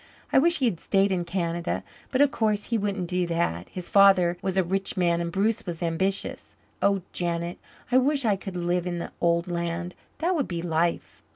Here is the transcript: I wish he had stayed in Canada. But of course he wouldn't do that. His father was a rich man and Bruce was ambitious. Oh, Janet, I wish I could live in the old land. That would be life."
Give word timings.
I 0.33 0.39
wish 0.39 0.57
he 0.57 0.65
had 0.65 0.79
stayed 0.79 1.11
in 1.11 1.25
Canada. 1.25 1.83
But 2.09 2.21
of 2.21 2.31
course 2.31 2.71
he 2.71 2.77
wouldn't 2.79 3.07
do 3.07 3.27
that. 3.27 3.69
His 3.69 3.87
father 3.87 4.35
was 4.41 4.57
a 4.57 4.63
rich 4.63 4.97
man 4.97 5.21
and 5.21 5.31
Bruce 5.31 5.63
was 5.67 5.83
ambitious. 5.83 6.55
Oh, 6.81 7.03
Janet, 7.13 7.59
I 7.91 7.99
wish 7.99 8.25
I 8.25 8.35
could 8.35 8.57
live 8.57 8.87
in 8.87 8.97
the 8.97 9.11
old 9.21 9.47
land. 9.47 9.93
That 10.17 10.33
would 10.33 10.47
be 10.47 10.63
life." 10.63 11.21